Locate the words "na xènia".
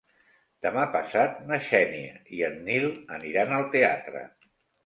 1.51-2.17